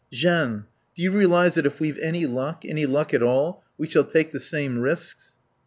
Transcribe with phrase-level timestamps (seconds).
[0.11, 4.03] "...Jeanne do you realise that if we've any luck, any luck at all, we shall
[4.03, 5.35] take the same risks?"